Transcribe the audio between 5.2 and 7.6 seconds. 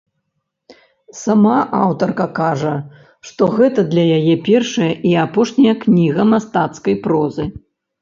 апошняя кніга мастацкай прозы.